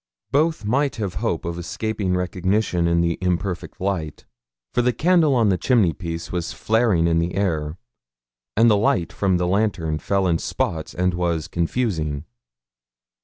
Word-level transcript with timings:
Both 0.31 0.65
might 0.65 0.95
have 0.95 1.13
hope 1.21 1.45
of 1.45 1.59
escaping 1.59 2.15
recognition 2.15 2.87
in 2.87 3.01
the 3.01 3.19
imperfect 3.21 3.79
light, 3.79 4.25
for 4.73 4.81
the 4.81 4.93
candle 4.93 5.35
on 5.35 5.49
the 5.49 5.59
chimneypiece 5.59 6.31
was 6.31 6.53
flaring 6.53 7.05
in 7.05 7.19
the 7.19 7.35
air, 7.35 7.77
and 8.57 8.67
the 8.67 8.77
light 8.77 9.13
from 9.13 9.37
the 9.37 9.45
lantern 9.45 9.99
fell 9.99 10.25
in 10.25 10.39
spots, 10.39 10.95
and 10.95 11.13
was 11.13 11.47
confusing. 11.47 12.25